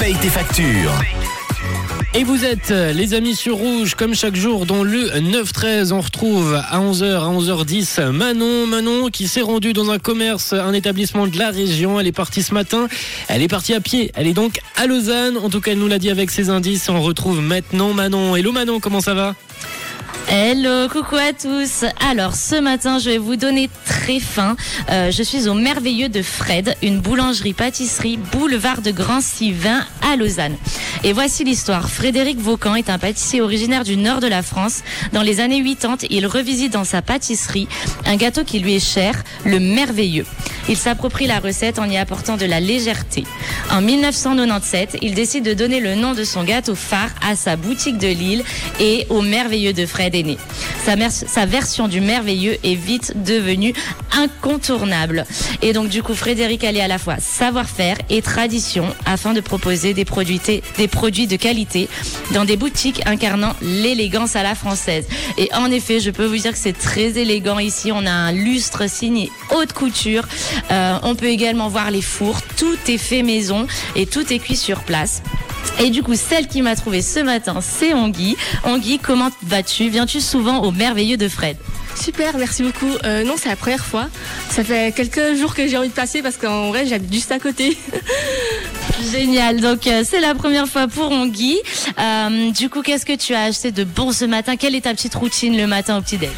paye 0.00 0.14
tes 0.14 0.28
factures. 0.30 0.92
Et 2.14 2.24
vous 2.24 2.46
êtes 2.46 2.70
euh, 2.70 2.92
les 2.92 3.12
amis 3.12 3.36
sur 3.36 3.56
Rouge, 3.56 3.94
comme 3.94 4.14
chaque 4.14 4.34
jour, 4.34 4.64
dans 4.64 4.82
le 4.82 5.10
9-13, 5.10 5.92
on 5.92 6.00
retrouve 6.00 6.54
à 6.54 6.80
11h, 6.80 7.04
à 7.04 7.28
11h10, 7.28 8.10
Manon. 8.10 8.66
Manon 8.66 9.08
qui 9.10 9.28
s'est 9.28 9.42
rendue 9.42 9.74
dans 9.74 9.90
un 9.90 9.98
commerce, 9.98 10.54
un 10.54 10.72
établissement 10.72 11.26
de 11.26 11.38
la 11.38 11.50
région. 11.50 12.00
Elle 12.00 12.06
est 12.06 12.12
partie 12.12 12.42
ce 12.42 12.54
matin. 12.54 12.88
Elle 13.28 13.42
est 13.42 13.48
partie 13.48 13.74
à 13.74 13.80
pied. 13.80 14.10
Elle 14.14 14.26
est 14.26 14.32
donc 14.32 14.60
à 14.76 14.86
Lausanne. 14.86 15.36
En 15.36 15.50
tout 15.50 15.60
cas, 15.60 15.72
elle 15.72 15.78
nous 15.78 15.88
l'a 15.88 15.98
dit 15.98 16.10
avec 16.10 16.30
ses 16.30 16.48
indices. 16.48 16.88
On 16.88 17.02
retrouve 17.02 17.42
maintenant 17.42 17.92
Manon. 17.92 18.36
Hello 18.36 18.52
Manon, 18.52 18.80
comment 18.80 19.02
ça 19.02 19.12
va? 19.12 19.34
Hello, 20.32 20.88
coucou 20.88 21.16
à 21.16 21.32
tous. 21.32 21.84
Alors 22.08 22.36
ce 22.36 22.54
matin, 22.54 23.00
je 23.00 23.10
vais 23.10 23.18
vous 23.18 23.34
donner 23.34 23.68
très 23.84 24.20
fin. 24.20 24.54
Euh, 24.88 25.10
je 25.10 25.24
suis 25.24 25.48
au 25.48 25.54
merveilleux 25.54 26.08
de 26.08 26.22
Fred, 26.22 26.76
une 26.84 27.00
boulangerie-pâtisserie 27.00 28.16
boulevard 28.16 28.80
de 28.80 28.92
Grand 28.92 29.20
Sivin 29.20 29.84
à 30.08 30.14
Lausanne. 30.14 30.56
Et 31.02 31.12
voici 31.12 31.42
l'histoire. 31.42 31.90
Frédéric 31.90 32.38
Vaucan 32.38 32.76
est 32.76 32.90
un 32.90 32.98
pâtissier 32.98 33.40
originaire 33.40 33.82
du 33.82 33.96
nord 33.96 34.20
de 34.20 34.28
la 34.28 34.42
France. 34.42 34.82
Dans 35.12 35.22
les 35.22 35.40
années 35.40 35.64
80, 35.64 36.06
il 36.10 36.28
revisite 36.28 36.74
dans 36.74 36.84
sa 36.84 37.02
pâtisserie 37.02 37.66
un 38.06 38.14
gâteau 38.14 38.44
qui 38.44 38.60
lui 38.60 38.76
est 38.76 38.78
cher, 38.78 39.24
le 39.44 39.58
merveilleux. 39.58 40.26
Il 40.68 40.76
s'approprie 40.76 41.26
la 41.26 41.40
recette 41.40 41.78
en 41.78 41.88
y 41.88 41.96
apportant 41.96 42.36
de 42.36 42.46
la 42.46 42.60
légèreté. 42.60 43.24
En 43.70 43.80
1997, 43.80 44.98
il 45.02 45.14
décide 45.14 45.44
de 45.44 45.54
donner 45.54 45.80
le 45.80 45.94
nom 45.94 46.14
de 46.14 46.24
son 46.24 46.44
gâteau 46.44 46.74
phare 46.74 47.10
à 47.26 47.36
sa 47.36 47.56
boutique 47.56 47.98
de 47.98 48.08
Lille 48.08 48.44
et 48.78 49.06
au 49.08 49.22
merveilleux 49.22 49.72
de 49.72 49.86
Fred 49.86 50.14
est 50.14 50.22
né. 50.22 50.38
Sa, 50.84 51.46
version 51.46 51.88
du 51.88 52.00
merveilleux 52.00 52.58
est 52.64 52.74
vite 52.74 53.12
devenue 53.24 53.74
incontournable. 54.12 55.24
Et 55.62 55.72
donc 55.72 55.88
du 55.88 56.02
coup, 56.02 56.14
Frédéric 56.14 56.64
allie 56.64 56.80
à 56.80 56.88
la 56.88 56.98
fois 56.98 57.16
savoir-faire 57.18 57.96
et 58.08 58.22
tradition 58.22 58.86
afin 59.06 59.32
de 59.32 59.40
proposer 59.40 59.94
des 59.94 60.04
produits, 60.04 60.40
des 60.76 60.88
produits 60.88 61.26
de 61.26 61.36
qualité 61.36 61.88
dans 62.32 62.44
des 62.44 62.56
boutiques 62.56 63.02
incarnant 63.06 63.54
l'élégance 63.62 64.36
à 64.36 64.42
la 64.42 64.54
française. 64.54 65.06
Et 65.38 65.48
en 65.54 65.70
effet, 65.70 66.00
je 66.00 66.10
peux 66.10 66.24
vous 66.24 66.36
dire 66.36 66.52
que 66.52 66.58
c'est 66.58 66.76
très 66.76 67.18
élégant 67.18 67.58
ici. 67.58 67.92
On 67.92 68.06
a 68.06 68.10
un 68.10 68.32
lustre 68.32 68.88
signé 68.88 69.30
haute 69.54 69.72
couture. 69.72 70.26
Euh, 70.70 70.98
on 71.02 71.14
peut 71.14 71.26
également 71.26 71.68
voir 71.68 71.90
les 71.90 72.02
fours. 72.02 72.40
Tout 72.56 72.76
est 72.88 72.98
fait 72.98 73.22
maison 73.22 73.66
et 73.96 74.06
tout 74.06 74.32
est 74.32 74.38
cuit 74.38 74.56
sur 74.56 74.80
place. 74.80 75.22
Et 75.78 75.90
du 75.90 76.02
coup, 76.02 76.14
celle 76.14 76.46
qui 76.46 76.62
m'a 76.62 76.76
trouvé 76.76 77.02
ce 77.02 77.20
matin, 77.20 77.60
c'est 77.60 77.94
Ongui. 77.94 78.36
Ongui, 78.64 78.98
comment 78.98 79.30
vas-tu? 79.42 79.88
Viens-tu 79.88 80.20
souvent 80.20 80.62
au 80.62 80.70
merveilleux 80.72 81.16
de 81.16 81.28
Fred? 81.28 81.56
Super, 82.00 82.36
merci 82.38 82.62
beaucoup. 82.62 82.92
Euh, 83.04 83.24
non, 83.24 83.34
c'est 83.36 83.48
la 83.48 83.56
première 83.56 83.84
fois. 83.84 84.08
Ça 84.50 84.64
fait 84.64 84.94
quelques 84.94 85.36
jours 85.36 85.54
que 85.54 85.66
j'ai 85.66 85.76
envie 85.76 85.88
de 85.88 85.94
passer 85.94 86.22
parce 86.22 86.36
qu'en 86.36 86.68
vrai, 86.68 86.86
j'habite 86.86 87.12
juste 87.12 87.32
à 87.32 87.38
côté. 87.38 87.76
Génial. 89.12 89.60
Donc, 89.60 89.86
euh, 89.86 90.02
c'est 90.04 90.20
la 90.20 90.34
première 90.34 90.66
fois 90.66 90.86
pour 90.88 91.10
Ongui. 91.10 91.58
Euh, 91.98 92.50
du 92.50 92.68
coup, 92.68 92.82
qu'est-ce 92.82 93.06
que 93.06 93.16
tu 93.16 93.34
as 93.34 93.44
acheté 93.44 93.70
de 93.72 93.84
bon 93.84 94.12
ce 94.12 94.24
matin? 94.24 94.56
Quelle 94.56 94.74
est 94.74 94.82
ta 94.82 94.94
petite 94.94 95.14
routine 95.14 95.56
le 95.56 95.66
matin 95.66 95.98
au 95.98 96.02
petit-déj 96.02 96.30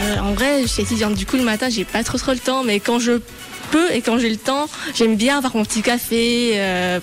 Euh, 0.00 0.18
en 0.20 0.32
vrai, 0.34 0.62
je 0.62 0.66
suis 0.68 0.82
étudiante. 0.82 1.14
Du 1.14 1.26
coup, 1.26 1.36
le 1.36 1.42
matin, 1.44 1.68
j'ai 1.68 1.84
pas 1.84 2.02
trop 2.04 2.18
trop 2.18 2.32
le 2.32 2.38
temps, 2.38 2.62
mais 2.64 2.80
quand 2.80 2.98
je 2.98 3.20
peux 3.70 3.92
et 3.92 4.00
quand 4.02 4.18
j'ai 4.18 4.30
le 4.30 4.36
temps, 4.36 4.66
j'aime 4.94 5.16
bien 5.16 5.38
avoir 5.38 5.56
mon 5.56 5.64
petit 5.64 5.82
café, 5.82 6.52
euh, 6.54 7.00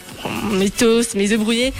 mes 0.51 0.69
toasts, 0.69 1.15
mes 1.15 1.31
œufs 1.31 1.39
brouillés. 1.39 1.73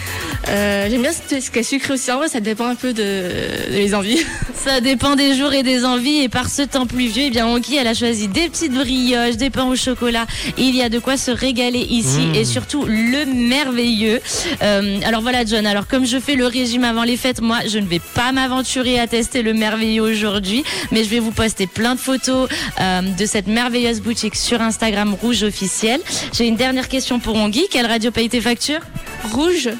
Euh, 0.48 0.88
j'aime 0.90 1.02
bien 1.02 1.12
ce 1.12 1.40
ce 1.40 1.50
qui 1.50 1.58
est 1.58 1.62
sucré 1.62 1.94
aussi. 1.94 2.10
En 2.12 2.18
vrai, 2.18 2.28
ça 2.28 2.40
dépend 2.40 2.66
un 2.66 2.74
peu 2.74 2.92
de, 2.92 3.02
de 3.02 3.76
mes 3.76 3.94
envies. 3.94 4.20
Ça 4.54 4.80
dépend 4.80 5.16
des 5.16 5.34
jours 5.34 5.52
et 5.52 5.64
des 5.64 5.84
envies. 5.84 6.22
Et 6.22 6.28
par 6.28 6.48
ce 6.48 6.62
temps 6.62 6.86
pluvieux, 6.86 7.24
eh 7.26 7.30
bien, 7.30 7.48
Ongui, 7.48 7.74
elle 7.74 7.88
a 7.88 7.94
choisi 7.94 8.28
des 8.28 8.48
petites 8.48 8.72
brioches, 8.72 9.36
des 9.36 9.50
pains 9.50 9.66
au 9.66 9.74
chocolat. 9.74 10.24
Il 10.56 10.76
y 10.76 10.82
a 10.82 10.88
de 10.88 11.00
quoi 11.00 11.16
se 11.16 11.32
régaler 11.32 11.80
ici 11.80 12.22
Mmh. 12.22 12.34
et 12.34 12.44
surtout 12.44 12.84
le 12.86 13.24
merveilleux. 13.26 14.20
Euh, 14.62 15.00
alors 15.04 15.20
voilà, 15.22 15.44
John. 15.44 15.66
Alors 15.66 15.86
comme 15.86 16.06
je 16.06 16.18
fais 16.18 16.34
le 16.34 16.46
régime 16.46 16.84
avant 16.84 17.04
les 17.04 17.16
fêtes, 17.16 17.40
moi, 17.40 17.58
je 17.66 17.78
ne 17.78 17.86
vais 17.86 18.00
pas 18.14 18.32
m'aventurer 18.32 18.98
à 18.98 19.06
tester 19.06 19.42
le 19.42 19.54
merveilleux 19.54 20.02
aujourd'hui, 20.02 20.64
mais 20.90 21.04
je 21.04 21.08
vais 21.08 21.18
vous 21.18 21.30
poster 21.30 21.66
plein 21.66 21.94
de 21.94 22.00
photos 22.00 22.48
euh, 22.80 23.02
de 23.02 23.26
cette 23.26 23.46
merveilleuse 23.46 24.00
boutique 24.00 24.36
sur 24.36 24.60
Instagram 24.60 24.71
Rouge 25.20 25.42
officiel. 25.42 26.00
J'ai 26.32 26.46
une 26.46 26.56
dernière 26.56 26.88
question 26.88 27.18
pour 27.18 27.36
Ongui. 27.36 27.66
Quelle 27.70 27.86
radio 27.86 28.10
paye 28.10 28.28
tes 28.28 28.40
factures? 28.40 28.80
Rouge, 29.32 29.70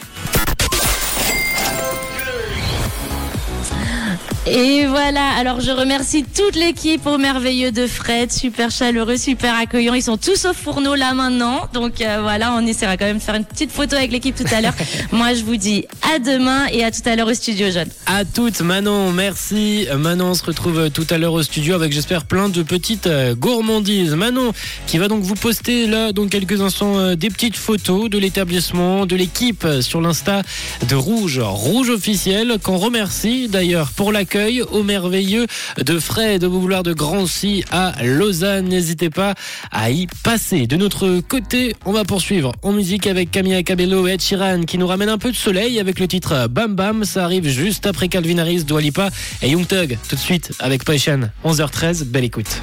Et 4.45 4.87
voilà, 4.87 5.29
alors 5.39 5.61
je 5.61 5.71
remercie 5.71 6.25
toute 6.25 6.57
l'équipe 6.57 7.07
au 7.07 7.17
merveilleux 7.17 7.71
de 7.71 7.87
Fred, 7.87 8.33
super 8.33 8.73
chaleureux, 8.73 9.17
super 9.17 9.55
accueillant. 9.55 9.95
Ils 9.95 10.03
sont 10.03 10.17
tous 10.17 10.47
au 10.47 10.53
fourneau 10.53 10.97
là 10.97 11.15
maintenant, 11.15 11.69
donc 11.73 12.01
euh, 12.01 12.19
voilà, 12.23 12.53
on 12.57 12.67
essaiera 12.67 12.97
quand 12.97 13.05
même 13.05 13.19
de 13.19 13.23
faire 13.23 13.37
une 13.37 13.45
petite 13.45 13.71
photo 13.71 13.95
avec 13.95 14.11
l'équipe 14.11 14.35
tout 14.35 14.53
à 14.53 14.61
l'heure. 14.61 14.75
Moi 15.13 15.35
je 15.35 15.45
vous 15.45 15.55
dis 15.55 15.87
à 16.13 16.19
demain 16.19 16.67
et 16.73 16.83
à 16.83 16.91
tout 16.91 17.03
à 17.05 17.15
l'heure 17.15 17.29
au 17.29 17.35
studio 17.35 17.69
John. 17.73 17.87
À 18.07 18.25
toutes, 18.25 18.63
Manon, 18.63 19.13
merci. 19.13 19.87
Manon, 19.97 20.31
on 20.31 20.35
se 20.35 20.45
retrouve 20.45 20.91
tout 20.91 21.07
à 21.11 21.19
l'heure 21.19 21.35
au 21.35 21.43
studio 21.45 21.77
avec, 21.77 21.93
j'espère, 21.93 22.25
plein 22.25 22.49
de 22.49 22.65
petites 22.65 23.07
euh, 23.07 23.37
gourmandises. 23.37 24.17
Manon, 24.17 24.53
qui 24.89 24.99
va 24.99 25.07
donc 25.07 25.23
vous 25.23 25.37
poster 25.37 25.87
là, 25.87 26.11
dans 26.11 26.27
quelques 26.27 26.61
instants, 26.63 26.99
euh, 26.99 27.15
des 27.15 27.31
petites 27.31 27.57
photos 27.57 28.11
de 28.11 28.19
l'établissement, 28.19 29.07
de 29.07 29.15
l'équipe 29.15 29.65
euh, 29.65 29.83
sur 29.83 30.01
l'Insta 30.01 30.43
de 30.89 30.97
Rouge, 30.97 31.39
Rouge 31.41 31.91
officiel, 31.91 32.57
qu'on 32.61 32.79
remercie 32.79 33.47
d'ailleurs 33.49 33.93
pour 33.93 34.11
l'accueil 34.11 34.32
au 34.71 34.83
merveilleux 34.83 35.47
de 35.85 35.99
Fred, 35.99 36.45
au 36.45 36.51
boulevard 36.51 36.83
de 36.83 36.95
Grancy 36.95 37.65
à 37.71 37.95
Lausanne. 38.03 38.67
N'hésitez 38.67 39.11
pas 39.11 39.35
à 39.71 39.91
y 39.91 40.07
passer. 40.23 40.67
De 40.67 40.77
notre 40.77 41.21
côté, 41.21 41.77
on 41.85 41.93
va 41.93 42.05
poursuivre 42.05 42.53
en 42.63 42.73
musique 42.73 43.07
avec 43.07 43.31
Camilla 43.31 43.63
Cabello 43.63 44.07
et 44.07 44.13
Ed 44.13 44.23
Sheeran 44.23 44.63
qui 44.63 44.79
nous 44.79 44.87
ramène 44.87 45.11
un 45.11 45.19
peu 45.19 45.31
de 45.31 45.37
soleil 45.37 45.79
avec 45.79 46.01
le 46.01 46.09
titre 46.09 46.47
Bam 46.49 46.75
Bam. 46.75 47.05
Ça 47.05 47.25
arrive 47.25 47.47
juste 47.47 47.87
après 47.87 48.09
Calvin 48.09 48.39
Harris, 48.39 48.65
Dua 48.65 48.81
Lipa 48.81 49.11
et 49.43 49.51
Young 49.51 49.67
Thug. 49.67 49.99
Tout 50.09 50.17
de 50.17 50.21
suite 50.21 50.53
avec 50.61 50.85
Passion. 50.85 51.31
11h13, 51.45 52.05
belle 52.05 52.25
écoute. 52.25 52.59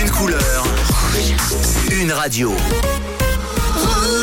Une 0.00 0.10
couleur. 0.10 0.66
Une 1.92 2.10
radio. 2.10 2.52